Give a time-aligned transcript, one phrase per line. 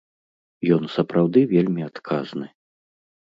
[0.77, 2.47] Ён сапраўды вельмі адказны.